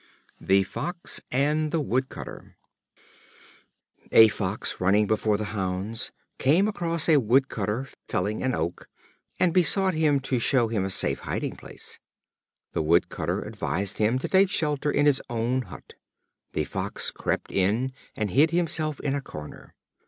The 0.39 0.63
Fox 0.63 1.21
and 1.31 1.69
the 1.71 1.79
Wood 1.79 2.09
Cutter. 2.09 2.55
A 4.11 4.29
Fox, 4.29 4.81
running 4.81 5.05
before 5.05 5.37
the 5.37 5.43
hounds, 5.53 6.11
came 6.39 6.67
across 6.67 7.07
a 7.07 7.19
Wood 7.19 7.49
cutter 7.49 7.87
felling 8.07 8.41
an 8.41 8.55
oak, 8.55 8.89
and 9.39 9.53
besought 9.53 9.93
him 9.93 10.19
to 10.21 10.39
show 10.39 10.69
him 10.69 10.83
a 10.83 10.89
safe 10.89 11.19
hiding 11.19 11.55
place. 11.55 11.99
The 12.71 12.81
Wood 12.81 13.09
cutter 13.09 13.43
advised 13.43 13.99
him 13.99 14.17
to 14.17 14.27
take 14.27 14.49
shelter 14.49 14.89
in 14.89 15.05
his 15.05 15.21
own 15.29 15.61
hut. 15.61 15.93
The 16.53 16.63
Fox 16.63 17.11
crept 17.11 17.51
in, 17.51 17.91
and 18.15 18.31
hid 18.31 18.49
himself 18.49 18.99
in 19.01 19.13
a 19.13 19.21
corner. 19.21 19.75